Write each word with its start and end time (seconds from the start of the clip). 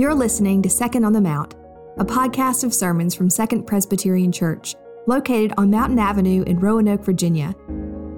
You're 0.00 0.14
listening 0.14 0.62
to 0.62 0.70
Second 0.70 1.04
on 1.04 1.12
the 1.12 1.20
Mount, 1.20 1.56
a 1.98 2.06
podcast 2.06 2.64
of 2.64 2.72
sermons 2.72 3.14
from 3.14 3.28
Second 3.28 3.66
Presbyterian 3.66 4.32
Church, 4.32 4.74
located 5.06 5.52
on 5.58 5.70
Mountain 5.70 5.98
Avenue 5.98 6.42
in 6.44 6.58
Roanoke, 6.58 7.04
Virginia. 7.04 7.54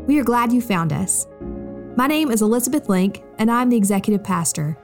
We 0.06 0.16
are 0.20 0.22
glad 0.22 0.52
you 0.52 0.60
found 0.60 0.92
us. 0.92 1.26
My 1.96 2.06
name 2.06 2.30
is 2.30 2.40
Elizabeth 2.40 2.88
Link, 2.88 3.24
and 3.38 3.50
I'm 3.50 3.68
the 3.68 3.76
executive 3.76 4.22
pastor. 4.22 4.78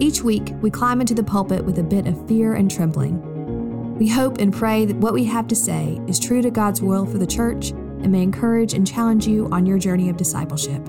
Each 0.00 0.20
week, 0.20 0.52
we 0.60 0.68
climb 0.68 1.00
into 1.00 1.14
the 1.14 1.22
pulpit 1.22 1.64
with 1.64 1.78
a 1.78 1.84
bit 1.84 2.08
of 2.08 2.26
fear 2.26 2.54
and 2.54 2.68
trembling. 2.68 3.94
We 3.96 4.08
hope 4.08 4.38
and 4.38 4.52
pray 4.52 4.84
that 4.84 4.96
what 4.96 5.14
we 5.14 5.26
have 5.26 5.46
to 5.46 5.54
say 5.54 6.00
is 6.08 6.18
true 6.18 6.42
to 6.42 6.50
God's 6.50 6.82
will 6.82 7.06
for 7.06 7.18
the 7.18 7.26
church 7.28 7.70
and 7.70 8.10
may 8.10 8.22
encourage 8.22 8.74
and 8.74 8.84
challenge 8.84 9.28
you 9.28 9.48
on 9.52 9.64
your 9.64 9.78
journey 9.78 10.08
of 10.08 10.16
discipleship. 10.16 10.84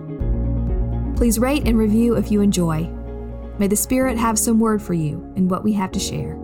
Please 1.16 1.38
rate 1.38 1.68
and 1.68 1.78
review 1.78 2.16
if 2.16 2.32
you 2.32 2.42
enjoy. 2.42 2.92
May 3.60 3.68
the 3.68 3.76
Spirit 3.76 4.18
have 4.18 4.38
some 4.38 4.60
word 4.60 4.84
for 4.84 4.94
you 4.94 5.34
in 5.36 5.48
what 5.48 5.64
we 5.64 5.74
have 5.74 5.92
to 5.94 6.00
share. 6.00 6.38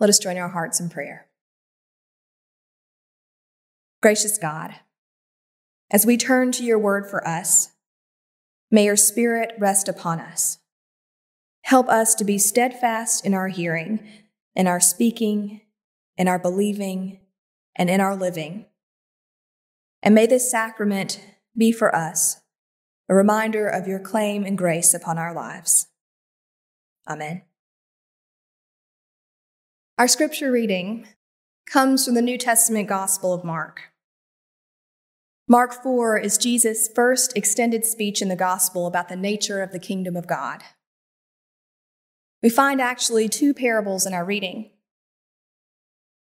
Let 0.00 0.10
us 0.10 0.18
join 0.18 0.36
our 0.36 0.48
hearts 0.48 0.80
in 0.80 0.90
prayer. 0.90 1.26
Gracious 4.00 4.38
God, 4.38 4.76
as 5.90 6.06
we 6.06 6.16
turn 6.16 6.52
to 6.52 6.62
your 6.62 6.78
word 6.78 7.10
for 7.10 7.26
us, 7.26 7.70
may 8.70 8.84
your 8.84 8.96
Spirit 8.96 9.54
rest 9.58 9.88
upon 9.88 10.20
us. 10.20 10.58
Help 11.68 11.90
us 11.90 12.14
to 12.14 12.24
be 12.24 12.38
steadfast 12.38 13.26
in 13.26 13.34
our 13.34 13.48
hearing, 13.48 14.00
in 14.56 14.66
our 14.66 14.80
speaking, 14.80 15.60
in 16.16 16.26
our 16.26 16.38
believing, 16.38 17.20
and 17.76 17.90
in 17.90 18.00
our 18.00 18.16
living. 18.16 18.64
And 20.02 20.14
may 20.14 20.24
this 20.24 20.50
sacrament 20.50 21.20
be 21.54 21.70
for 21.70 21.94
us 21.94 22.40
a 23.10 23.14
reminder 23.14 23.68
of 23.68 23.86
your 23.86 23.98
claim 23.98 24.46
and 24.46 24.56
grace 24.56 24.94
upon 24.94 25.18
our 25.18 25.34
lives. 25.34 25.88
Amen. 27.06 27.42
Our 29.98 30.08
scripture 30.08 30.50
reading 30.50 31.06
comes 31.70 32.06
from 32.06 32.14
the 32.14 32.22
New 32.22 32.38
Testament 32.38 32.88
Gospel 32.88 33.34
of 33.34 33.44
Mark. 33.44 33.92
Mark 35.46 35.74
4 35.74 36.16
is 36.16 36.38
Jesus' 36.38 36.88
first 36.94 37.36
extended 37.36 37.84
speech 37.84 38.22
in 38.22 38.28
the 38.28 38.36
Gospel 38.36 38.86
about 38.86 39.10
the 39.10 39.16
nature 39.16 39.60
of 39.60 39.72
the 39.72 39.78
kingdom 39.78 40.16
of 40.16 40.26
God. 40.26 40.62
We 42.42 42.50
find 42.50 42.80
actually 42.80 43.28
two 43.28 43.52
parables 43.52 44.06
in 44.06 44.14
our 44.14 44.24
reading. 44.24 44.70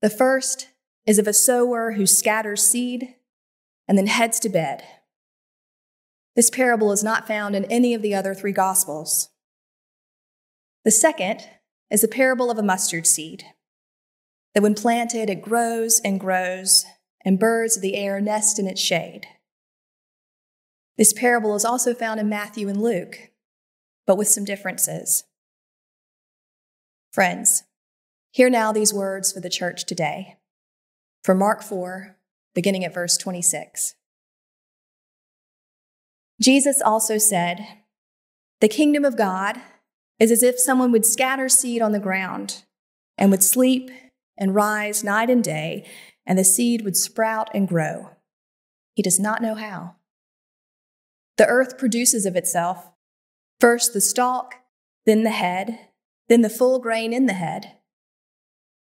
The 0.01 0.11
first 0.11 0.69
is 1.06 1.19
of 1.19 1.27
a 1.27 1.33
sower 1.33 1.93
who 1.93 2.06
scatters 2.06 2.65
seed 2.65 3.17
and 3.89 3.98
then 3.98 4.06
heads 4.06 4.39
to 4.41 4.48
bed. 4.48 4.84
This 6.37 6.51
parable 6.51 6.93
is 6.93 7.05
not 7.05 7.27
found 7.27 7.55
in 7.55 7.65
any 7.67 7.95
of 7.95 8.03
the 8.03 8.15
other 8.15 8.34
three 8.34 8.53
Gospels. 8.53 9.31
The 10.84 10.91
second 10.91 11.48
is 11.91 12.01
the 12.01 12.09
parable 12.09 12.51
of 12.51 12.59
a 12.59 12.62
mustard 12.62 13.06
seed, 13.06 13.45
that 14.53 14.62
when 14.62 14.75
planted, 14.75 15.31
it 15.31 15.43
grows 15.43 16.01
and 16.05 16.19
grows, 16.19 16.84
and 17.25 17.39
birds 17.39 17.77
of 17.77 17.83
the 17.83 17.97
air 17.97 18.21
nest 18.21 18.59
in 18.59 18.67
its 18.67 18.81
shade. 18.81 19.27
This 20.97 21.12
parable 21.12 21.55
is 21.55 21.65
also 21.65 21.95
found 21.95 22.21
in 22.21 22.28
Matthew 22.28 22.69
and 22.69 22.81
Luke, 22.81 23.31
but 24.06 24.17
with 24.17 24.28
some 24.28 24.45
differences. 24.45 25.25
Friends, 27.15 27.62
hear 28.33 28.50
now 28.50 28.72
these 28.72 28.93
words 28.93 29.31
for 29.31 29.38
the 29.38 29.49
church 29.49 29.84
today. 29.84 30.34
From 31.22 31.38
Mark 31.38 31.62
4, 31.62 32.16
beginning 32.56 32.84
at 32.84 32.93
verse 32.93 33.16
26. 33.16 33.94
Jesus 36.43 36.83
also 36.84 37.16
said, 37.16 37.65
The 38.61 38.66
kingdom 38.66 39.05
of 39.05 39.16
God 39.16 39.61
is 40.19 40.33
as 40.33 40.43
if 40.43 40.59
someone 40.59 40.91
would 40.91 41.06
scatter 41.06 41.49
seed 41.49 41.81
on 41.81 41.93
the 41.93 42.00
ground 42.00 42.65
and 43.17 43.31
would 43.31 43.44
sleep 43.44 43.93
and 44.37 44.53
rise 44.53 45.05
night 45.05 45.31
and 45.31 45.44
day, 45.44 45.88
and 46.27 46.37
the 46.37 46.43
seed 46.43 46.83
would 46.83 46.97
sprout 46.97 47.49
and 47.55 47.69
grow. 47.69 48.11
He 48.94 49.03
does 49.05 49.21
not 49.21 49.41
know 49.41 49.55
how. 49.55 49.94
The 51.37 51.47
earth 51.47 51.78
produces 51.78 52.27
of 52.27 52.34
itself 52.34 52.91
first 53.61 53.93
the 53.93 54.00
stalk, 54.00 54.56
then 55.06 55.22
the 55.22 55.31
head, 55.31 55.78
then 56.29 56.43
the 56.43 56.49
full 56.49 56.79
grain 56.79 57.12
in 57.12 57.27
the 57.27 57.35
head. 57.35 57.73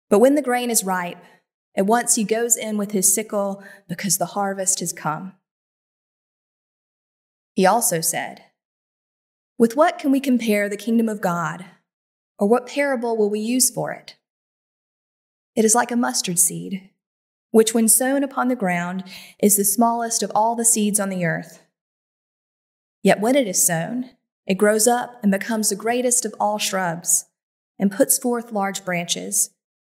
But 0.08 0.20
when 0.20 0.34
the 0.34 0.42
grain 0.42 0.70
is 0.70 0.84
ripe, 0.84 1.22
at 1.76 1.86
once 1.86 2.14
he 2.14 2.24
goes 2.24 2.56
in 2.56 2.78
with 2.78 2.92
his 2.92 3.12
sickle 3.14 3.62
because 3.88 4.18
the 4.18 4.26
harvest 4.26 4.80
has 4.80 4.92
come. 4.92 5.34
He 7.54 7.66
also 7.66 8.00
said, 8.00 8.42
With 9.58 9.76
what 9.76 9.98
can 9.98 10.10
we 10.10 10.20
compare 10.20 10.68
the 10.68 10.76
kingdom 10.76 11.08
of 11.08 11.20
God? 11.20 11.64
Or 12.38 12.46
what 12.46 12.66
parable 12.66 13.16
will 13.16 13.30
we 13.30 13.40
use 13.40 13.70
for 13.70 13.92
it? 13.92 14.16
It 15.54 15.64
is 15.64 15.74
like 15.74 15.90
a 15.90 15.96
mustard 15.96 16.38
seed, 16.38 16.90
which, 17.50 17.72
when 17.72 17.88
sown 17.88 18.22
upon 18.22 18.48
the 18.48 18.56
ground, 18.56 19.04
is 19.42 19.56
the 19.56 19.64
smallest 19.64 20.22
of 20.22 20.30
all 20.34 20.54
the 20.54 20.64
seeds 20.64 21.00
on 21.00 21.08
the 21.08 21.24
earth. 21.24 21.62
Yet 23.02 23.20
when 23.20 23.36
it 23.36 23.48
is 23.48 23.66
sown, 23.66 24.10
it 24.46 24.54
grows 24.54 24.86
up 24.86 25.18
and 25.22 25.32
becomes 25.32 25.68
the 25.68 25.76
greatest 25.76 26.24
of 26.24 26.34
all 26.38 26.58
shrubs 26.58 27.26
and 27.78 27.92
puts 27.92 28.18
forth 28.18 28.52
large 28.52 28.84
branches 28.84 29.50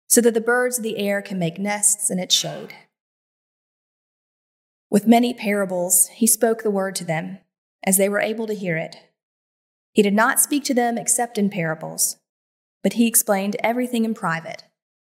so 0.08 0.20
that 0.20 0.34
the 0.34 0.40
birds 0.40 0.78
of 0.78 0.84
the 0.84 0.98
air 0.98 1.22
can 1.22 1.38
make 1.38 1.58
nests 1.58 2.10
in 2.10 2.18
its 2.18 2.34
shade. 2.34 2.74
With 4.90 5.06
many 5.06 5.32
parables, 5.32 6.08
he 6.08 6.26
spoke 6.26 6.62
the 6.62 6.70
word 6.70 6.94
to 6.96 7.04
them 7.04 7.38
as 7.84 7.96
they 7.96 8.10
were 8.10 8.20
able 8.20 8.46
to 8.46 8.54
hear 8.54 8.76
it. 8.76 8.96
He 9.92 10.02
did 10.02 10.14
not 10.14 10.38
speak 10.38 10.64
to 10.64 10.74
them 10.74 10.98
except 10.98 11.38
in 11.38 11.48
parables, 11.48 12.18
but 12.82 12.94
he 12.94 13.06
explained 13.06 13.56
everything 13.60 14.04
in 14.04 14.12
private 14.12 14.64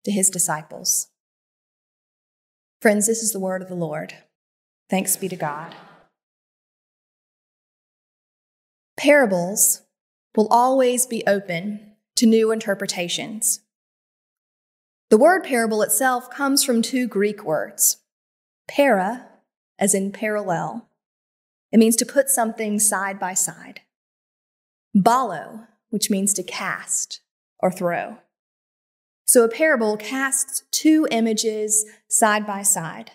to 0.04 0.10
his 0.10 0.30
disciples. 0.30 1.08
Friends, 2.80 3.06
this 3.06 3.22
is 3.22 3.32
the 3.32 3.40
word 3.40 3.62
of 3.62 3.68
the 3.68 3.74
Lord. 3.74 4.14
Thanks 4.90 5.16
be 5.16 5.28
to 5.28 5.36
God. 5.36 5.74
Parables 8.98 9.82
will 10.36 10.48
always 10.48 11.06
be 11.06 11.22
open 11.24 11.92
to 12.16 12.26
new 12.26 12.50
interpretations. 12.50 13.60
The 15.08 15.16
word 15.16 15.44
parable 15.44 15.82
itself 15.82 16.28
comes 16.30 16.64
from 16.64 16.82
two 16.82 17.06
Greek 17.06 17.44
words 17.44 17.98
para, 18.66 19.28
as 19.78 19.94
in 19.94 20.10
parallel. 20.10 20.88
It 21.70 21.78
means 21.78 21.94
to 21.96 22.04
put 22.04 22.28
something 22.28 22.80
side 22.80 23.20
by 23.20 23.34
side. 23.34 23.82
Balo, 24.96 25.68
which 25.90 26.10
means 26.10 26.34
to 26.34 26.42
cast 26.42 27.20
or 27.60 27.70
throw. 27.70 28.18
So 29.26 29.44
a 29.44 29.48
parable 29.48 29.96
casts 29.96 30.64
two 30.72 31.06
images 31.12 31.86
side 32.08 32.46
by 32.46 32.62
side. 32.62 33.12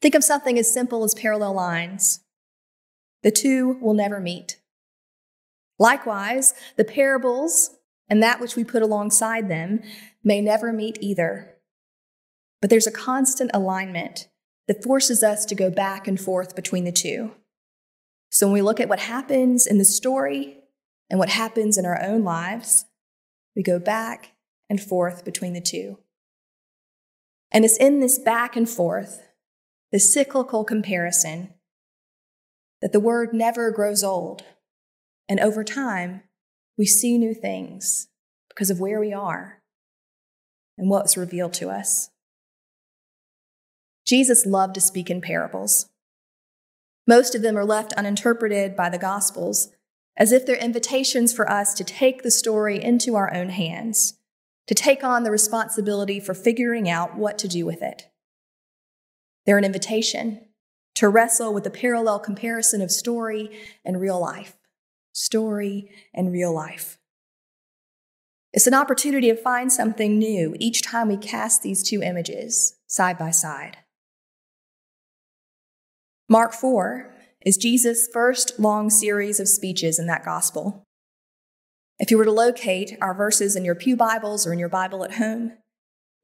Think 0.00 0.14
of 0.14 0.24
something 0.24 0.58
as 0.58 0.72
simple 0.72 1.04
as 1.04 1.14
parallel 1.14 1.52
lines. 1.52 2.20
The 3.26 3.32
two 3.32 3.76
will 3.80 3.92
never 3.92 4.20
meet. 4.20 4.60
Likewise, 5.80 6.54
the 6.76 6.84
parables 6.84 7.70
and 8.08 8.22
that 8.22 8.40
which 8.40 8.54
we 8.54 8.62
put 8.62 8.82
alongside 8.82 9.48
them 9.48 9.82
may 10.22 10.40
never 10.40 10.72
meet 10.72 10.96
either. 11.00 11.56
But 12.60 12.70
there's 12.70 12.86
a 12.86 12.92
constant 12.92 13.50
alignment 13.52 14.28
that 14.68 14.84
forces 14.84 15.24
us 15.24 15.44
to 15.46 15.56
go 15.56 15.70
back 15.70 16.06
and 16.06 16.20
forth 16.20 16.54
between 16.54 16.84
the 16.84 16.92
two. 16.92 17.32
So 18.30 18.46
when 18.46 18.54
we 18.54 18.62
look 18.62 18.78
at 18.78 18.88
what 18.88 19.00
happens 19.00 19.66
in 19.66 19.78
the 19.78 19.84
story 19.84 20.58
and 21.10 21.18
what 21.18 21.30
happens 21.30 21.76
in 21.76 21.84
our 21.84 22.00
own 22.00 22.22
lives, 22.22 22.84
we 23.56 23.64
go 23.64 23.80
back 23.80 24.34
and 24.70 24.80
forth 24.80 25.24
between 25.24 25.52
the 25.52 25.60
two. 25.60 25.98
And 27.50 27.64
it's 27.64 27.76
in 27.76 27.98
this 27.98 28.20
back 28.20 28.54
and 28.54 28.70
forth, 28.70 29.20
this 29.90 30.14
cyclical 30.14 30.62
comparison, 30.62 31.54
that 32.82 32.92
the 32.92 33.00
word 33.00 33.32
never 33.32 33.70
grows 33.70 34.02
old. 34.04 34.42
And 35.28 35.40
over 35.40 35.64
time, 35.64 36.22
we 36.78 36.86
see 36.86 37.18
new 37.18 37.34
things 37.34 38.08
because 38.48 38.70
of 38.70 38.80
where 38.80 39.00
we 39.00 39.12
are 39.12 39.62
and 40.78 40.90
what's 40.90 41.16
revealed 41.16 41.54
to 41.54 41.70
us. 41.70 42.10
Jesus 44.06 44.46
loved 44.46 44.74
to 44.74 44.80
speak 44.80 45.10
in 45.10 45.20
parables. 45.20 45.86
Most 47.06 47.34
of 47.34 47.42
them 47.42 47.56
are 47.56 47.64
left 47.64 47.92
uninterpreted 47.94 48.76
by 48.76 48.88
the 48.88 48.98
Gospels, 48.98 49.70
as 50.16 50.32
if 50.32 50.46
they're 50.46 50.56
invitations 50.56 51.32
for 51.32 51.50
us 51.50 51.74
to 51.74 51.84
take 51.84 52.22
the 52.22 52.30
story 52.30 52.82
into 52.82 53.14
our 53.14 53.34
own 53.34 53.50
hands, 53.50 54.18
to 54.66 54.74
take 54.74 55.04
on 55.04 55.22
the 55.22 55.30
responsibility 55.30 56.20
for 56.20 56.34
figuring 56.34 56.88
out 56.88 57.16
what 57.16 57.38
to 57.38 57.48
do 57.48 57.64
with 57.64 57.82
it. 57.82 58.10
They're 59.44 59.58
an 59.58 59.64
invitation 59.64 60.45
to 60.96 61.08
wrestle 61.08 61.54
with 61.54 61.64
the 61.64 61.70
parallel 61.70 62.18
comparison 62.18 62.82
of 62.82 62.90
story 62.90 63.50
and 63.84 64.00
real 64.00 64.20
life. 64.20 64.56
Story 65.12 65.90
and 66.12 66.32
real 66.32 66.52
life. 66.52 66.98
It's 68.52 68.66
an 68.66 68.74
opportunity 68.74 69.28
to 69.28 69.36
find 69.36 69.70
something 69.70 70.18
new 70.18 70.56
each 70.58 70.82
time 70.82 71.08
we 71.08 71.18
cast 71.18 71.62
these 71.62 71.82
two 71.82 72.02
images 72.02 72.76
side 72.86 73.18
by 73.18 73.30
side. 73.30 73.78
Mark 76.28 76.52
4 76.54 77.14
is 77.44 77.58
Jesus' 77.58 78.08
first 78.12 78.58
long 78.58 78.88
series 78.88 79.38
of 79.38 79.48
speeches 79.48 79.98
in 79.98 80.06
that 80.06 80.24
gospel. 80.24 80.82
If 81.98 82.10
you 82.10 82.16
were 82.16 82.24
to 82.24 82.32
locate 82.32 82.96
our 83.00 83.14
verses 83.14 83.54
in 83.54 83.64
your 83.64 83.74
Pew 83.74 83.96
Bibles 83.96 84.46
or 84.46 84.52
in 84.52 84.58
your 84.58 84.68
Bible 84.68 85.04
at 85.04 85.14
home, 85.14 85.52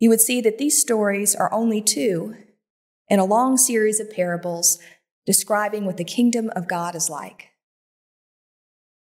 you 0.01 0.09
would 0.09 0.21
see 0.21 0.41
that 0.41 0.59
these 0.59 0.81
stories 0.81 1.35
are 1.35 1.53
only 1.53 1.83
two 1.83 2.35
in 3.09 3.19
a 3.19 3.25
long 3.25 3.57
series 3.57 4.01
of 4.01 4.11
parables 4.11 4.79
describing 5.27 5.85
what 5.85 5.97
the 5.97 6.05
kingdom 6.05 6.51
of 6.57 6.69
God 6.69 6.95
is 6.95 7.09
like. 7.11 7.51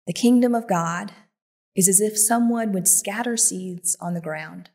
The 0.06 0.12
kingdom 0.12 0.54
of 0.54 0.68
God 0.68 1.12
is 1.74 1.88
as 1.88 2.00
if 2.00 2.18
someone 2.18 2.72
would 2.72 2.86
scatter 2.86 3.36
seeds 3.36 3.96
on 4.00 4.14
the 4.14 4.20
ground. 4.20 4.70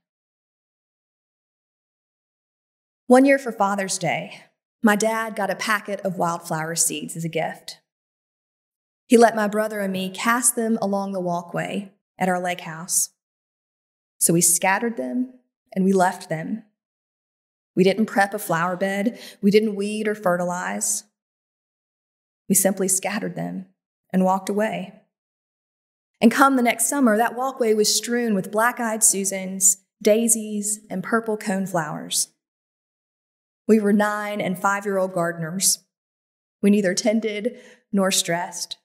One 3.07 3.25
year 3.25 3.39
for 3.39 3.51
Father's 3.51 3.98
Day, 3.98 4.44
my 4.83 4.95
dad 4.95 5.36
got 5.36 5.50
a 5.50 5.56
packet 5.56 6.00
of 6.01 6.18
wildflower 6.18 6.75
seeds 6.75 7.15
as 7.15 7.24
a 7.24 7.30
gift. 7.30 7.80
He 9.07 9.18
let 9.18 9.36
my 9.36 9.48
brother 9.48 9.80
and 9.80 9.92
me 9.92 10.10
cast 10.10 10.56
them 10.56 10.77
along 10.81 11.12
the 11.12 11.19
walkway 11.19 11.92
at 12.18 12.30
our 12.30 12.39
lake 12.39 12.62
house. 12.62 13.10
So 14.19 14.33
we 14.33 14.42
scattered 14.42 14.98
them 14.98 15.33
and 15.74 15.83
we 15.83 15.94
left 15.94 16.30
them. 16.30 16.63
We 17.80 17.86
didn't 17.86 18.08
prep 18.08 18.34
a 18.34 18.40
flower 18.40 18.76
bed, 18.76 19.18
we 19.42 19.52
didn't 19.52 19.74
weed 19.74 20.10
or 20.10 20.14
fertilize. 20.14 21.06
We 22.50 22.56
simply 22.56 22.90
scattered 22.90 23.38
them 23.38 23.68
and 24.12 24.26
walked 24.26 24.50
away. 24.50 24.96
And 26.20 26.30
come 26.30 26.58
the 26.58 26.62
next 26.62 26.90
summer, 26.90 27.16
that 27.16 27.38
walkway 27.38 27.74
was 27.74 27.96
strewn 27.96 28.36
with 28.36 28.52
black 28.52 28.81
eyed 28.81 29.02
Susans, 29.02 29.78
daisies, 30.04 30.81
and 30.90 31.02
purple 31.02 31.38
cone 31.38 31.66
flowers. 31.66 32.34
We 33.66 33.80
were 33.80 33.94
nine 33.94 34.42
and 34.42 34.60
five 34.60 34.84
year 34.84 34.98
old 34.98 35.14
gardeners. 35.14 35.80
We 36.62 36.72
neither 36.72 36.94
tended 36.94 37.62
nor 37.94 38.12
stressed. 38.12 38.75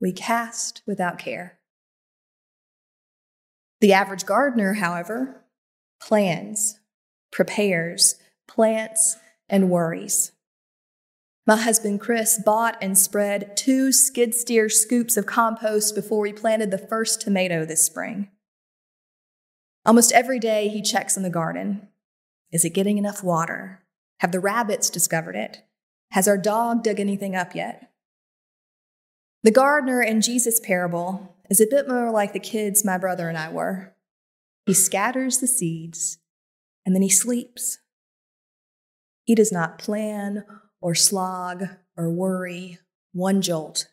We 0.00 0.14
cast 0.14 0.80
without 0.86 1.18
care. 1.18 1.58
The 3.82 3.92
average 3.92 4.24
gardener, 4.24 4.72
however, 4.72 5.44
plans, 6.00 6.80
prepares, 7.30 8.14
plants, 8.50 9.16
and 9.48 9.70
worries. 9.70 10.32
My 11.46 11.56
husband 11.56 12.00
Chris 12.00 12.40
bought 12.44 12.76
and 12.82 12.96
spread 12.98 13.56
two 13.56 13.92
skid 13.92 14.34
steer 14.34 14.68
scoops 14.68 15.16
of 15.16 15.26
compost 15.26 15.94
before 15.94 16.20
we 16.20 16.32
planted 16.32 16.70
the 16.70 16.78
first 16.78 17.20
tomato 17.20 17.64
this 17.64 17.84
spring. 17.84 18.28
Almost 19.86 20.12
every 20.12 20.38
day 20.38 20.68
he 20.68 20.82
checks 20.82 21.16
in 21.16 21.22
the 21.22 21.30
garden. 21.30 21.88
Is 22.52 22.64
it 22.64 22.74
getting 22.74 22.98
enough 22.98 23.24
water? 23.24 23.82
Have 24.18 24.32
the 24.32 24.40
rabbits 24.40 24.90
discovered 24.90 25.36
it? 25.36 25.62
Has 26.10 26.28
our 26.28 26.38
dog 26.38 26.82
dug 26.82 27.00
anything 27.00 27.34
up 27.34 27.54
yet? 27.54 27.90
The 29.42 29.50
gardener 29.50 30.02
in 30.02 30.20
Jesus' 30.20 30.60
parable 30.60 31.36
is 31.48 31.60
a 31.60 31.66
bit 31.66 31.88
more 31.88 32.10
like 32.10 32.32
the 32.32 32.38
kids 32.38 32.84
my 32.84 32.98
brother 32.98 33.28
and 33.28 33.38
I 33.38 33.50
were. 33.50 33.94
He 34.66 34.74
scatters 34.74 35.38
the 35.38 35.46
seeds 35.46 36.18
and 36.84 36.94
then 36.94 37.02
he 37.02 37.08
sleeps. 37.08 37.78
He 39.30 39.36
does 39.36 39.52
not 39.52 39.78
plan 39.78 40.44
or 40.80 40.92
slog 40.92 41.62
or 41.96 42.10
worry 42.10 42.80
one 43.12 43.42
jolt. 43.42 43.86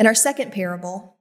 In 0.00 0.06
our 0.08 0.16
second 0.16 0.50
parable, 0.50 1.18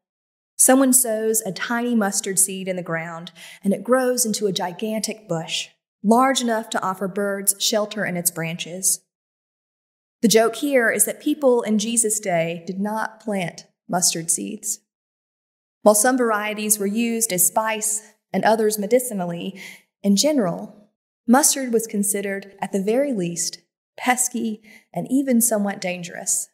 someone 0.55 0.91
sows 0.91 1.41
a 1.41 1.51
tiny 1.51 1.93
mustard 1.93 2.39
seed 2.39 2.67
in 2.67 2.77
the 2.77 2.81
ground 2.81 3.31
and 3.63 3.75
it 3.75 3.83
grows 3.83 4.25
into 4.25 4.47
a 4.47 4.51
gigantic 4.51 5.29
bush, 5.29 5.67
large 6.01 6.41
enough 6.41 6.71
to 6.71 6.81
offer 6.81 7.07
birds 7.07 7.53
shelter 7.59 8.07
in 8.07 8.17
its 8.17 8.31
branches. 8.31 9.01
The 10.23 10.29
joke 10.29 10.55
here 10.55 10.89
is 10.89 11.05
that 11.05 11.21
people 11.21 11.61
in 11.61 11.77
Jesus' 11.77 12.19
day 12.19 12.63
did 12.65 12.79
not 12.79 13.19
plant 13.19 13.67
mustard 13.87 14.31
seeds. 14.31 14.79
While 15.83 15.93
some 15.93 16.17
varieties 16.17 16.79
were 16.79 16.87
used 16.87 17.31
as 17.31 17.45
spice 17.45 18.01
and 18.33 18.43
others 18.43 18.79
medicinally, 18.79 19.61
in 20.01 20.15
general, 20.15 20.86
Mustard 21.27 21.73
was 21.73 21.87
considered, 21.87 22.55
at 22.61 22.71
the 22.71 22.81
very 22.81 23.11
least, 23.11 23.59
pesky 23.97 24.61
and 24.93 25.07
even 25.11 25.41
somewhat 25.41 25.81
dangerous. 25.81 26.49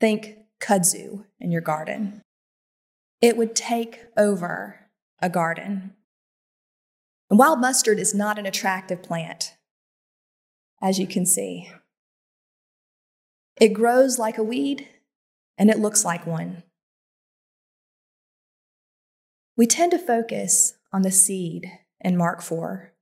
Think 0.00 0.36
kudzu 0.60 1.24
in 1.40 1.50
your 1.50 1.60
garden. 1.60 2.22
It 3.20 3.36
would 3.36 3.56
take 3.56 4.04
over 4.16 4.88
a 5.20 5.28
garden. 5.28 5.94
And 7.28 7.38
wild 7.38 7.60
mustard 7.60 7.98
is 7.98 8.14
not 8.14 8.38
an 8.38 8.46
attractive 8.46 9.02
plant, 9.02 9.56
as 10.80 11.00
you 11.00 11.06
can 11.06 11.26
see. 11.26 11.72
It 13.60 13.68
grows 13.68 14.18
like 14.18 14.38
a 14.38 14.42
weed 14.42 14.88
and 15.58 15.70
it 15.70 15.78
looks 15.78 16.04
like 16.04 16.26
one. 16.26 16.62
We 19.56 19.66
tend 19.66 19.92
to 19.92 19.98
focus 19.98 20.74
on 20.92 21.02
the 21.02 21.10
seed 21.10 21.70
in 22.00 22.16
Mark 22.16 22.42
4 22.42 22.93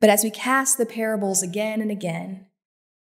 but 0.00 0.10
as 0.10 0.22
we 0.22 0.30
cast 0.30 0.78
the 0.78 0.86
parables 0.86 1.42
again 1.42 1.80
and 1.80 1.90
again, 1.90 2.46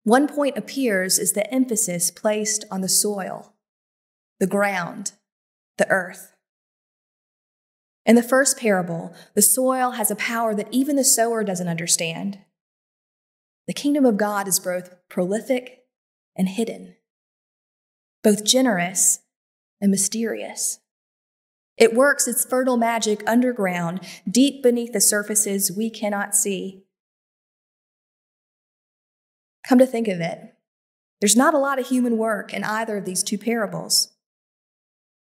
one 0.03 0.27
point 0.27 0.57
appears 0.57 1.17
is 1.17 1.31
the 1.31 1.51
emphasis 1.53 2.11
placed 2.11 2.65
on 2.69 2.81
the 2.81 2.89
soil, 2.89 3.53
the 4.39 4.47
ground, 4.47 5.13
the 5.77 5.89
earth. 5.89 6.33
In 8.05 8.15
the 8.15 8.23
first 8.23 8.57
parable, 8.57 9.15
the 9.33 9.41
soil 9.41 9.91
has 9.91 10.11
a 10.11 10.15
power 10.15 10.53
that 10.55 10.67
even 10.71 10.97
the 10.97 11.05
sower 11.05 11.43
doesn't 11.43 11.69
understand. 11.69 12.39
The 13.65 13.73
kingdom 13.73 14.05
of 14.05 14.17
God 14.17 14.47
is 14.47 14.59
both 14.59 14.93
prolific 15.09 15.83
and 16.35 16.49
hidden, 16.49 16.95
both 18.21 18.43
generous 18.43 19.19
and 19.79 19.89
mysterious. 19.89 20.79
It 21.77 21.93
works 21.93 22.27
its 22.27 22.45
fertile 22.45 22.77
magic 22.77 23.23
underground, 23.27 24.01
deep 24.29 24.61
beneath 24.61 24.93
the 24.93 25.01
surfaces 25.01 25.71
we 25.75 25.89
cannot 25.89 26.35
see. 26.35 26.83
Come 29.67 29.79
to 29.79 29.85
think 29.87 30.07
of 30.07 30.19
it, 30.19 30.53
there's 31.23 31.37
not 31.37 31.53
a 31.53 31.57
lot 31.57 31.79
of 31.79 31.87
human 31.87 32.17
work 32.17 32.53
in 32.53 32.65
either 32.65 32.97
of 32.97 33.05
these 33.05 33.23
two 33.23 33.37
parables. 33.37 34.13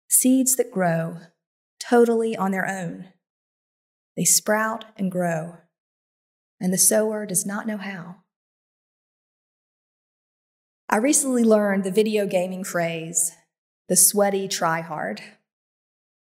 Seeds 0.09 0.55
that 0.55 0.71
grow 0.71 1.17
totally 1.77 2.37
on 2.37 2.51
their 2.51 2.65
own. 2.65 3.09
They 4.15 4.23
sprout 4.23 4.85
and 4.97 5.11
grow, 5.11 5.57
and 6.59 6.73
the 6.73 6.77
sower 6.77 7.25
does 7.25 7.45
not 7.45 7.67
know 7.67 7.77
how. 7.77 8.17
I 10.89 10.95
recently 10.97 11.43
learned 11.43 11.83
the 11.83 11.91
video 11.91 12.25
gaming 12.25 12.63
phrase, 12.63 13.33
the 13.89 13.95
sweaty 13.95 14.47
try 14.47 14.81
hard. 14.81 15.21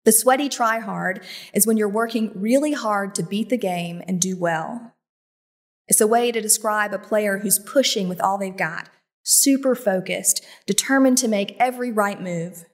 The 0.05 0.11
sweaty 0.11 0.49
try 0.49 0.79
hard 0.79 1.23
is 1.53 1.65
when 1.65 1.77
you're 1.77 1.89
working 1.89 2.31
really 2.35 2.73
hard 2.73 3.15
to 3.15 3.23
beat 3.23 3.49
the 3.49 3.57
game 3.57 4.03
and 4.07 4.21
do 4.21 4.37
well. 4.37 4.93
It's 5.87 6.01
a 6.01 6.07
way 6.07 6.31
to 6.31 6.41
describe 6.41 6.93
a 6.93 6.99
player 6.99 7.39
who's 7.39 7.59
pushing 7.59 8.07
with 8.07 8.21
all 8.21 8.37
they've 8.37 8.55
got, 8.55 8.89
super 9.23 9.75
focused, 9.75 10.45
determined 10.67 11.17
to 11.19 11.27
make 11.27 11.57
every 11.59 11.91
right 11.91 12.21
move. 12.21 12.65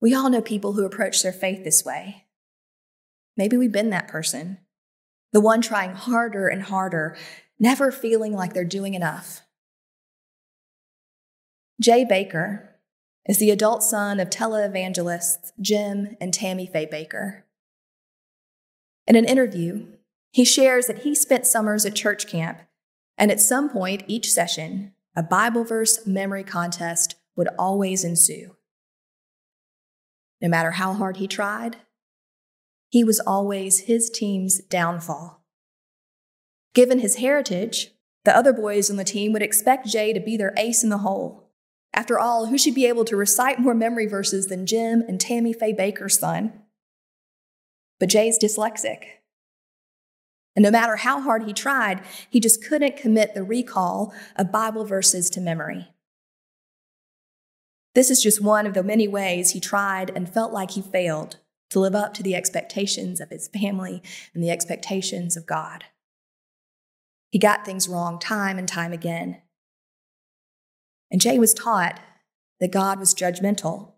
We 0.00 0.14
all 0.14 0.30
know 0.30 0.40
people 0.40 0.74
who 0.74 0.84
approach 0.84 1.22
their 1.22 1.32
faith 1.32 1.64
this 1.64 1.84
way. 1.84 2.26
Maybe 3.36 3.56
we've 3.56 3.72
been 3.72 3.90
that 3.90 4.08
person, 4.08 4.58
the 5.32 5.40
one 5.40 5.60
trying 5.60 5.94
harder 5.94 6.48
and 6.48 6.62
harder, 6.62 7.16
never 7.58 7.90
feeling 7.90 8.32
like 8.32 8.54
they're 8.54 8.64
doing 8.64 8.94
enough. 8.94 9.42
Jay 11.80 12.04
Bakker, 12.04 12.68
is 13.26 13.38
the 13.38 13.50
adult 13.50 13.82
son 13.82 14.20
of 14.20 14.30
televangelists 14.30 15.52
Jim 15.60 16.16
and 16.20 16.32
Tammy 16.32 16.66
Faye 16.66 16.86
Bakker. 16.86 17.42
In 19.06 19.16
an 19.16 19.24
interview, 19.24 19.86
he 20.30 20.44
shares 20.44 20.86
that 20.86 21.00
he 21.00 21.14
spent 21.14 21.46
summers 21.46 21.84
at 21.84 21.94
church 21.94 22.26
camp, 22.26 22.60
and 23.18 23.30
at 23.30 23.40
some 23.40 23.68
point 23.68 24.04
each 24.06 24.30
session, 24.30 24.92
a 25.16 25.22
Bible 25.22 25.64
verse 25.64 26.06
memory 26.06 26.44
contest 26.44 27.16
would 27.36 27.48
always 27.58 28.04
ensue. 28.04 28.56
No 30.40 30.48
matter 30.48 30.72
how 30.72 30.92
hard 30.92 31.16
he 31.16 31.26
tried, 31.26 31.76
he 32.90 33.02
was 33.02 33.20
always 33.20 33.80
his 33.80 34.10
team's 34.10 34.60
downfall. 34.64 35.42
Given 36.74 36.98
his 36.98 37.16
heritage, 37.16 37.92
the 38.24 38.36
other 38.36 38.52
boys 38.52 38.90
on 38.90 38.96
the 38.96 39.04
team 39.04 39.32
would 39.32 39.42
expect 39.42 39.86
Jay 39.86 40.12
to 40.12 40.20
be 40.20 40.36
their 40.36 40.52
ace 40.56 40.84
in 40.84 40.90
the 40.90 40.98
hole 40.98 41.45
after 41.96 42.18
all, 42.18 42.46
who 42.46 42.58
should 42.58 42.74
be 42.74 42.86
able 42.86 43.06
to 43.06 43.16
recite 43.16 43.58
more 43.58 43.74
memory 43.74 44.06
verses 44.06 44.46
than 44.46 44.66
Jim 44.66 45.02
and 45.08 45.18
Tammy 45.18 45.54
Faye 45.54 45.72
Bakker's 45.72 46.18
son? 46.18 46.52
But 47.98 48.10
Jay's 48.10 48.38
dyslexic. 48.38 49.04
And 50.54 50.62
no 50.62 50.70
matter 50.70 50.96
how 50.96 51.20
hard 51.20 51.44
he 51.44 51.54
tried, 51.54 52.02
he 52.30 52.38
just 52.38 52.62
couldn't 52.62 52.98
commit 52.98 53.34
the 53.34 53.42
recall 53.42 54.14
of 54.36 54.52
Bible 54.52 54.84
verses 54.84 55.30
to 55.30 55.40
memory. 55.40 55.88
This 57.94 58.10
is 58.10 58.22
just 58.22 58.42
one 58.42 58.66
of 58.66 58.74
the 58.74 58.82
many 58.82 59.08
ways 59.08 59.52
he 59.52 59.60
tried 59.60 60.10
and 60.14 60.28
felt 60.28 60.52
like 60.52 60.72
he 60.72 60.82
failed 60.82 61.38
to 61.70 61.80
live 61.80 61.94
up 61.94 62.12
to 62.14 62.22
the 62.22 62.34
expectations 62.34 63.20
of 63.22 63.30
his 63.30 63.48
family 63.48 64.02
and 64.34 64.42
the 64.42 64.50
expectations 64.50 65.34
of 65.34 65.46
God. 65.46 65.84
He 67.30 67.38
got 67.38 67.64
things 67.64 67.88
wrong 67.88 68.18
time 68.18 68.58
and 68.58 68.68
time 68.68 68.92
again. 68.92 69.40
And 71.10 71.20
Jay 71.20 71.38
was 71.38 71.54
taught 71.54 72.00
that 72.60 72.72
God 72.72 72.98
was 72.98 73.14
judgmental, 73.14 73.92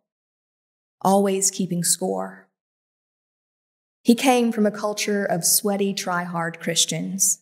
always 1.00 1.50
keeping 1.50 1.83
score. 1.83 2.49
He 4.03 4.15
came 4.15 4.53
from 4.53 4.67
a 4.67 4.71
culture 4.71 5.25
of 5.25 5.45
sweaty, 5.45 5.95
try 5.95 6.25
hard 6.25 6.61
Christians 6.61 7.41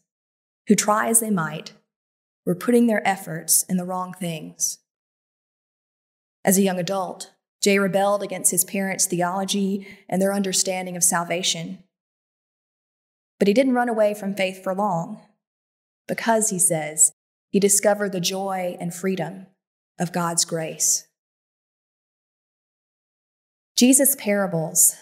who, 0.69 0.75
try 0.75 1.09
as 1.09 1.21
they 1.21 1.31
might, 1.31 1.73
were 2.45 2.55
putting 2.55 2.87
their 2.87 3.07
efforts 3.07 3.63
in 3.65 3.77
the 3.77 3.85
wrong 3.85 4.13
things. 4.13 4.79
As 6.45 6.59
a 6.59 6.63
young 6.63 6.79
adult, 6.79 7.33
Jay 7.63 7.79
rebelled 7.79 8.23
against 8.23 8.51
his 8.51 8.65
parents' 8.65 9.07
theology 9.07 9.87
and 10.09 10.21
their 10.21 10.33
understanding 10.33 10.97
of 10.97 11.03
salvation. 11.03 11.83
But 13.39 13.49
he 13.49 13.55
didn't 13.55 13.75
run 13.75 13.89
away 13.89 14.15
from 14.15 14.35
faith 14.35 14.63
for 14.63 14.75
long, 14.75 15.21
because, 16.07 16.51
he 16.51 16.59
says, 16.59 17.13
he 17.51 17.59
discovered 17.59 18.13
the 18.13 18.21
joy 18.21 18.77
and 18.81 18.95
freedom 18.95 19.47
of 19.99 20.13
God's 20.13 20.45
grace. 20.45 21.07
Jesus' 23.77 24.17
parables 24.19 24.97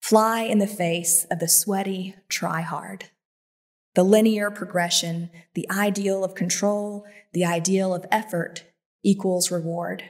fly 0.00 0.42
in 0.42 0.58
the 0.58 0.66
face 0.66 1.26
of 1.30 1.38
the 1.38 1.48
sweaty 1.48 2.14
try 2.28 2.60
hard, 2.60 3.10
the 3.94 4.02
linear 4.02 4.50
progression, 4.50 5.30
the 5.54 5.68
ideal 5.70 6.24
of 6.24 6.34
control, 6.34 7.04
the 7.32 7.44
ideal 7.44 7.94
of 7.94 8.06
effort 8.10 8.64
equals 9.02 9.50
reward. 9.50 10.04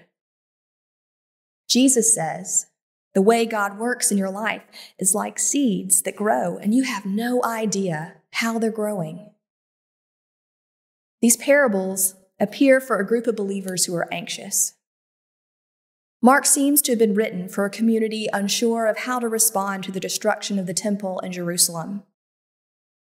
Jesus 1.69 2.15
says, 2.15 2.67
the 3.15 3.23
way 3.23 3.47
God 3.47 3.79
works 3.79 4.13
in 4.13 4.19
your 4.19 4.31
life 4.31 4.65
is 4.99 5.15
like 5.15 5.39
seeds 5.39 6.03
that 6.03 6.17
grow, 6.17 6.59
and 6.59 6.75
you 6.75 6.83
have 6.83 7.07
no 7.07 7.43
idea 7.43 8.17
how 8.33 8.59
they're 8.59 8.71
growing. 8.71 9.31
These 11.23 11.39
parables 11.39 12.16
appear 12.39 12.81
for 12.81 12.99
a 12.99 13.07
group 13.07 13.27
of 13.27 13.37
believers 13.37 13.87
who 13.87 13.95
are 13.95 14.13
anxious. 14.13 14.75
Mark 16.23 16.47
seems 16.47 16.83
to 16.83 16.93
have 16.93 16.99
been 16.99 17.15
written 17.15 17.49
for 17.49 17.65
a 17.65 17.71
community 17.71 18.27
unsure 18.33 18.87
of 18.87 18.99
how 18.99 19.19
to 19.19 19.29
respond 19.29 19.85
to 19.85 19.93
the 19.93 20.01
destruction 20.01 20.59
of 20.59 20.67
the 20.67 20.75
temple 20.75 21.21
in 21.21 21.33
Jerusalem. 21.33 22.03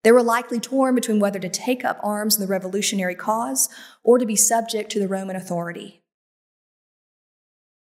They 0.02 0.12
were 0.12 0.22
likely 0.22 0.60
torn 0.60 0.94
between 0.94 1.20
whether 1.20 1.38
to 1.38 1.48
take 1.48 1.84
up 1.84 1.98
arms 2.02 2.36
in 2.36 2.40
the 2.40 2.48
revolutionary 2.48 3.14
cause 3.14 3.68
or 4.02 4.18
to 4.18 4.24
be 4.24 4.36
subject 4.36 4.90
to 4.92 4.98
the 4.98 5.08
Roman 5.08 5.36
authority. 5.36 6.02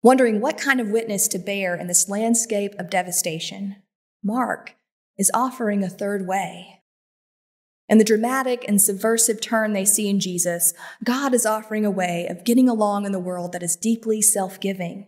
Wondering 0.01 0.41
what 0.41 0.57
kind 0.57 0.79
of 0.81 0.89
witness 0.89 1.27
to 1.29 1.39
bear 1.39 1.75
in 1.75 1.87
this 1.87 2.09
landscape 2.09 2.73
of 2.77 2.89
devastation, 2.89 3.77
Mark 4.23 4.75
is 5.17 5.31
offering 5.33 5.83
a 5.83 5.89
third 5.89 6.27
way. 6.27 6.78
In 7.89 7.97
the 7.97 8.03
dramatic 8.03 8.63
and 8.67 8.79
subversive 8.79 9.41
turn 9.41 9.73
they 9.73 9.83
see 9.83 10.07
in 10.07 10.19
Jesus, 10.19 10.75
God 11.03 11.33
is 11.33 11.45
offering 11.45 11.85
a 11.85 11.91
way 11.91 12.27
of 12.29 12.43
getting 12.43 12.69
along 12.69 13.05
in 13.05 13.11
the 13.11 13.19
world 13.19 13.51
that 13.53 13.63
is 13.63 13.75
deeply 13.75 14.21
self 14.21 14.59
giving, 14.59 15.07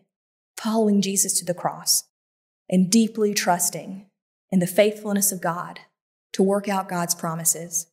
following 0.58 1.00
Jesus 1.00 1.38
to 1.40 1.46
the 1.46 1.54
cross, 1.54 2.06
and 2.68 2.92
deeply 2.92 3.36
trusting 3.36 4.08
in 4.52 4.60
the 4.60 4.68
faithfulness 4.68 5.32
of 5.32 5.42
God 5.42 5.82
to 6.34 6.42
work 6.42 6.68
out 6.68 6.90
God's 6.90 7.14
promises. 7.14 7.86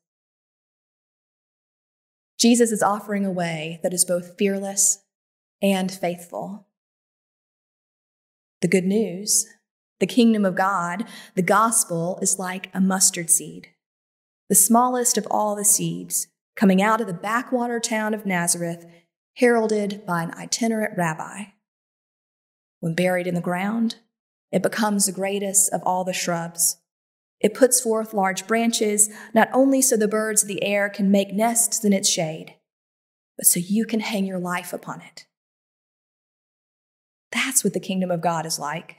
Jesus 2.39 2.73
is 2.73 2.83
offering 2.83 3.27
a 3.27 3.33
way 3.33 3.81
that 3.83 3.93
is 3.93 4.07
both 4.07 4.39
fearless 4.39 5.05
and 5.61 5.91
faithful. 5.93 6.67
The 8.63 8.69
good 8.69 8.85
news, 8.85 9.47
the 10.01 10.07
kingdom 10.07 10.45
of 10.47 10.55
God, 10.55 11.05
the 11.35 11.43
gospel 11.43 12.19
is 12.23 12.39
like 12.39 12.71
a 12.73 12.81
mustard 12.81 13.29
seed, 13.29 13.69
the 14.49 14.55
smallest 14.55 15.19
of 15.19 15.27
all 15.31 15.55
the 15.55 15.65
seeds, 15.65 16.29
coming 16.57 16.83
out 16.83 17.01
of 17.01 17.07
the 17.07 17.13
backwater 17.13 17.79
town 17.79 18.15
of 18.15 18.27
Nazareth, 18.27 18.87
heralded 19.35 20.05
by 20.07 20.23
an 20.23 20.33
itinerant 20.35 20.97
rabbi. 20.97 21.45
When 22.81 22.95
buried 22.95 23.27
in 23.27 23.35
the 23.35 23.41
ground, 23.41 23.97
it 24.51 24.63
becomes 24.63 25.07
the 25.07 25.13
greatest 25.13 25.73
of 25.73 25.83
all 25.85 26.05
the 26.05 26.13
shrubs. 26.13 26.79
It 27.41 27.55
puts 27.55 27.81
forth 27.81 28.15
large 28.15 28.47
branches, 28.47 29.09
not 29.35 29.49
only 29.53 29.83
so 29.83 29.97
the 29.97 30.09
birds 30.09 30.43
of 30.43 30.49
the 30.49 30.63
air 30.65 30.89
can 30.89 31.11
make 31.11 31.33
nests 31.33 31.85
in 31.85 31.93
its 31.93 32.09
shade, 32.09 32.55
but 33.37 33.47
so 33.47 33.61
you 33.61 33.85
can 33.85 34.01
hang 34.01 34.25
your 34.25 34.41
life 34.41 34.73
upon 34.73 35.01
it. 35.03 35.27
That's 37.31 37.63
what 37.63 37.75
the 37.75 37.81
kingdom 37.81 38.11
of 38.11 38.21
God 38.21 38.47
is 38.47 38.59
like. 38.59 38.98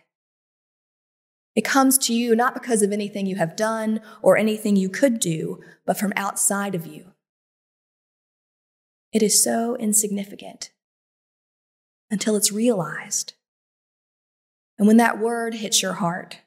It 1.59 1.65
comes 1.65 1.97
to 1.97 2.13
you 2.13 2.37
not 2.37 2.53
because 2.53 2.83
of 2.83 2.93
anything 2.93 3.25
you 3.25 3.35
have 3.35 3.57
done 3.57 3.99
or 4.21 4.37
anything 4.37 4.77
you 4.77 4.87
could 4.87 5.19
do, 5.19 5.59
but 5.85 5.99
from 5.99 6.13
outside 6.15 6.73
of 6.73 6.87
you. 6.87 7.11
It 9.11 9.21
is 9.21 9.43
so 9.43 9.75
insignificant 9.75 10.71
until 12.09 12.37
it's 12.37 12.49
realized. 12.49 13.33
And 14.77 14.87
when 14.87 14.95
that 14.95 15.19
word 15.19 15.55
hits 15.55 15.81
your 15.81 15.95
heart, 15.95 16.37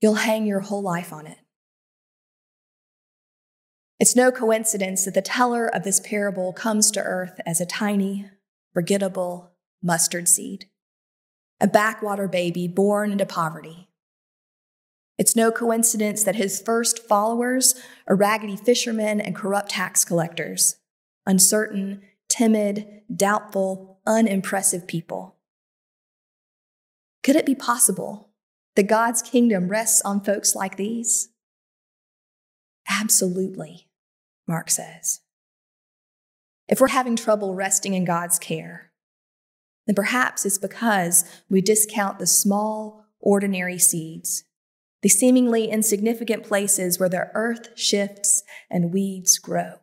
you'll 0.00 0.14
hang 0.14 0.46
your 0.46 0.60
whole 0.60 0.82
life 0.82 1.12
on 1.12 1.26
it. 1.26 1.38
It's 3.98 4.14
no 4.14 4.30
coincidence 4.30 5.04
that 5.04 5.14
the 5.14 5.20
teller 5.20 5.66
of 5.66 5.82
this 5.82 5.98
parable 5.98 6.52
comes 6.52 6.92
to 6.92 7.02
earth 7.02 7.40
as 7.44 7.60
a 7.60 7.66
tiny, 7.66 8.30
forgettable, 8.72 9.50
mustard 9.82 10.28
seed, 10.28 10.66
a 11.60 11.66
backwater 11.66 12.28
baby 12.28 12.68
born 12.68 13.12
into 13.12 13.26
poverty. 13.26 13.88
It's 15.18 15.34
no 15.34 15.50
coincidence 15.50 16.22
that 16.22 16.36
his 16.36 16.60
first 16.60 17.06
followers 17.08 17.74
are 18.06 18.14
raggedy 18.14 18.56
fishermen 18.56 19.20
and 19.20 19.34
corrupt 19.34 19.70
tax 19.70 20.04
collectors, 20.04 20.76
uncertain, 21.26 22.02
timid, 22.28 23.02
doubtful, 23.14 23.98
unimpressive 24.06 24.86
people. 24.86 25.34
Could 27.24 27.34
it 27.34 27.46
be 27.46 27.56
possible 27.56 28.30
that 28.76 28.84
God's 28.84 29.22
kingdom 29.22 29.68
rests 29.68 30.00
on 30.02 30.20
folks 30.20 30.54
like 30.54 30.76
these? 30.76 31.30
Absolutely, 32.88 33.88
Mark 34.46 34.70
says. 34.70 35.20
If 36.68 36.80
we're 36.80 36.88
having 36.88 37.16
trouble 37.16 37.54
resting 37.54 37.94
in 37.94 38.04
God's 38.04 38.38
care, 38.38 38.87
then 39.88 39.94
perhaps 39.94 40.44
it's 40.44 40.58
because 40.58 41.24
we 41.48 41.62
discount 41.62 42.18
the 42.18 42.26
small, 42.26 43.06
ordinary 43.20 43.78
seeds, 43.78 44.44
the 45.00 45.08
seemingly 45.08 45.70
insignificant 45.70 46.44
places 46.44 47.00
where 47.00 47.08
the 47.08 47.30
earth 47.32 47.70
shifts 47.74 48.42
and 48.70 48.92
weeds 48.92 49.38
grow. 49.38 49.76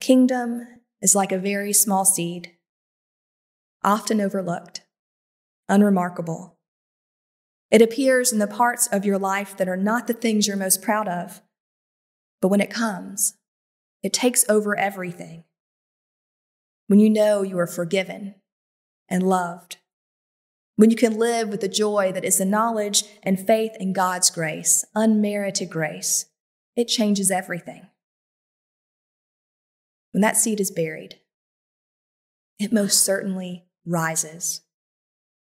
Kingdom 0.00 0.66
is 1.02 1.14
like 1.14 1.30
a 1.30 1.38
very 1.38 1.74
small 1.74 2.06
seed, 2.06 2.52
often 3.82 4.18
overlooked, 4.18 4.80
unremarkable. 5.68 6.56
It 7.70 7.82
appears 7.82 8.32
in 8.32 8.38
the 8.38 8.46
parts 8.46 8.86
of 8.86 9.04
your 9.04 9.18
life 9.18 9.58
that 9.58 9.68
are 9.68 9.76
not 9.76 10.06
the 10.06 10.14
things 10.14 10.46
you're 10.46 10.56
most 10.56 10.80
proud 10.80 11.06
of, 11.06 11.42
but 12.40 12.48
when 12.48 12.62
it 12.62 12.70
comes, 12.70 13.34
it 14.02 14.14
takes 14.14 14.48
over 14.48 14.74
everything 14.74 15.44
when 16.86 17.00
you 17.00 17.10
know 17.10 17.42
you 17.42 17.58
are 17.58 17.66
forgiven 17.66 18.34
and 19.08 19.22
loved, 19.22 19.78
when 20.76 20.90
you 20.90 20.96
can 20.96 21.18
live 21.18 21.48
with 21.48 21.60
the 21.60 21.68
joy 21.68 22.10
that 22.12 22.24
is 22.24 22.38
the 22.38 22.44
knowledge 22.44 23.04
and 23.22 23.44
faith 23.44 23.72
in 23.78 23.92
God's 23.92 24.30
grace, 24.30 24.84
unmerited 24.94 25.70
grace, 25.70 26.26
it 26.76 26.88
changes 26.88 27.30
everything. 27.30 27.86
When 30.12 30.20
that 30.20 30.36
seed 30.36 30.60
is 30.60 30.70
buried, 30.70 31.20
it 32.58 32.72
most 32.72 33.04
certainly 33.04 33.66
rises. 33.86 34.62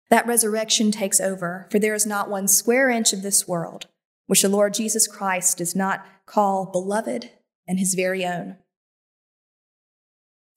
That 0.09 0.27
resurrection 0.27 0.91
takes 0.91 1.19
over, 1.19 1.67
for 1.69 1.79
there 1.79 1.93
is 1.93 2.05
not 2.05 2.29
one 2.29 2.47
square 2.47 2.89
inch 2.89 3.13
of 3.13 3.21
this 3.21 3.47
world 3.47 3.87
which 4.29 4.43
the 4.43 4.49
Lord 4.49 4.75
Jesus 4.75 5.07
Christ 5.07 5.57
does 5.57 5.75
not 5.75 6.05
call 6.27 6.67
beloved 6.67 7.31
and 7.67 7.79
his 7.79 7.95
very 7.95 8.23
own. 8.23 8.57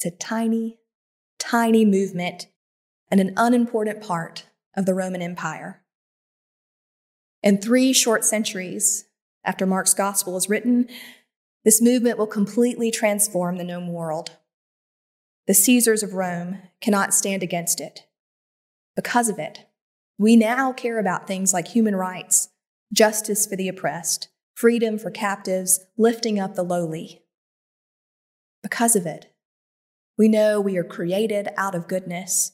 It's 0.04 0.14
a 0.14 0.18
tiny, 0.18 0.78
tiny 1.38 1.84
movement 1.84 2.48
and 3.08 3.20
an 3.20 3.34
unimportant 3.36 4.00
part 4.00 4.46
of 4.76 4.84
the 4.84 4.94
Roman 4.94 5.22
Empire. 5.22 5.80
In 7.40 7.58
three 7.58 7.92
short 7.92 8.24
centuries 8.24 9.04
after 9.44 9.64
Mark's 9.64 9.94
gospel 9.94 10.36
is 10.36 10.48
written, 10.48 10.88
this 11.64 11.80
movement 11.80 12.18
will 12.18 12.26
completely 12.26 12.90
transform 12.90 13.58
the 13.58 13.64
known 13.64 13.92
world. 13.92 14.38
The 15.46 15.54
Caesars 15.54 16.02
of 16.02 16.14
Rome 16.14 16.58
cannot 16.80 17.14
stand 17.14 17.44
against 17.44 17.80
it. 17.80 18.08
Because 18.96 19.28
of 19.28 19.38
it, 19.38 19.66
we 20.18 20.34
now 20.34 20.72
care 20.72 20.98
about 20.98 21.28
things 21.28 21.52
like 21.52 21.68
human 21.68 21.94
rights, 21.94 22.48
justice 22.92 23.46
for 23.46 23.54
the 23.54 23.68
oppressed, 23.68 24.30
freedom 24.52 24.98
for 24.98 25.12
captives, 25.12 25.78
lifting 25.96 26.40
up 26.40 26.56
the 26.56 26.64
lowly. 26.64 27.22
Because 28.64 28.96
of 28.96 29.06
it, 29.06 29.31
We 30.22 30.28
know 30.28 30.60
we 30.60 30.76
are 30.76 30.84
created 30.84 31.48
out 31.56 31.74
of 31.74 31.88
goodness 31.88 32.52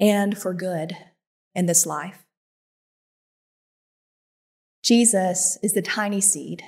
and 0.00 0.34
for 0.38 0.54
good 0.54 0.96
in 1.54 1.66
this 1.66 1.84
life. 1.84 2.24
Jesus 4.82 5.58
is 5.62 5.74
the 5.74 5.82
tiny 5.82 6.22
seed 6.22 6.62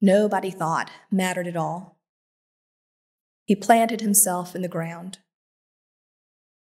nobody 0.00 0.50
thought 0.50 0.90
mattered 1.10 1.46
at 1.46 1.58
all. 1.58 1.98
He 3.44 3.54
planted 3.54 4.00
himself 4.00 4.54
in 4.54 4.62
the 4.62 4.66
ground. 4.66 5.18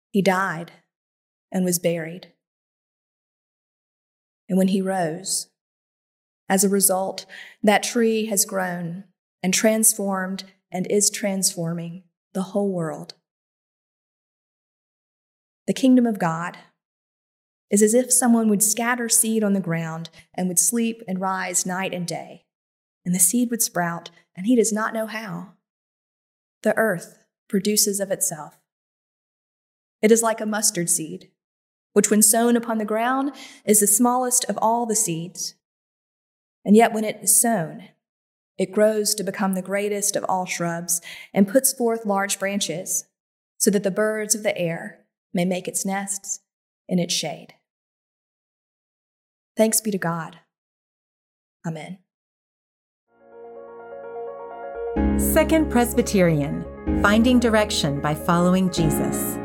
He 0.10 0.24
died 0.24 0.72
and 1.52 1.64
was 1.64 1.78
buried. 1.78 2.34
And 4.50 4.58
when 4.58 4.70
he 4.70 4.82
rose, 4.82 5.52
as 6.50 6.64
a 6.64 6.70
result, 6.70 7.28
that 7.62 7.84
tree 7.84 8.26
has 8.26 8.44
grown 8.44 9.04
and 9.44 9.54
transformed 9.54 10.46
and 10.72 10.88
is 10.90 11.12
transforming 11.12 12.06
the 12.34 12.42
whole 12.42 12.72
world. 12.72 13.16
The 15.68 15.74
kingdom 15.74 16.06
of 16.06 16.20
God 16.20 16.58
is 17.70 17.82
as 17.82 17.94
if 17.94 18.12
someone 18.12 18.50
would 18.50 18.64
scatter 18.64 19.08
seed 19.08 19.44
on 19.44 19.54
the 19.54 19.60
ground 19.60 20.10
and 20.34 20.48
would 20.48 20.60
sleep 20.60 21.02
and 21.08 21.22
rise 21.22 21.66
night 21.66 21.94
and 21.94 22.06
day, 22.06 22.46
and 23.06 23.16
the 23.16 23.20
seed 23.20 23.50
would 23.50 23.62
sprout, 23.62 24.10
and 24.36 24.46
he 24.46 24.56
does 24.56 24.74
not 24.74 24.94
know 24.94 25.08
how. 25.08 25.54
The 26.64 26.78
earth 26.78 27.26
produces 27.48 28.00
of 28.00 28.12
itself. 28.12 28.60
It 30.02 30.12
is 30.12 30.24
like 30.24 30.42
a 30.42 30.46
mustard 30.46 30.90
seed, 30.90 31.30
which, 31.94 32.10
when 32.10 32.22
sown 32.22 32.56
upon 32.56 32.78
the 32.78 32.86
ground, 32.86 33.34
is 33.66 33.80
the 33.80 33.88
smallest 33.88 34.46
of 34.46 34.58
all 34.62 34.86
the 34.86 34.96
seeds. 34.96 35.56
And 36.66 36.76
yet, 36.76 36.94
when 36.94 37.04
it 37.04 37.20
is 37.22 37.40
sown, 37.40 37.90
it 38.62 38.72
grows 38.72 39.16
to 39.16 39.24
become 39.24 39.56
the 39.56 39.62
greatest 39.64 40.16
of 40.16 40.24
all 40.30 40.46
shrubs 40.46 41.02
and 41.34 41.48
puts 41.48 41.74
forth 41.74 42.06
large 42.06 42.38
branches, 42.38 43.06
so 43.58 43.72
that 43.72 43.82
the 43.82 43.90
birds 43.90 44.36
of 44.36 44.44
the 44.44 44.56
air 44.56 45.00
may 45.34 45.46
make 45.46 45.68
its 45.68 45.84
nests 45.84 46.42
in 46.88 47.00
its 47.00 47.12
shade. 47.12 47.56
Thanks 49.58 49.82
be 49.82 49.90
to 49.90 49.98
God. 49.98 50.42
Amen. 51.66 51.98
Second 55.18 55.72
Presbyterian 55.72 56.64
Finding 57.02 57.40
Direction 57.40 58.00
by 58.00 58.14
Following 58.14 58.72
Jesus. 58.72 59.40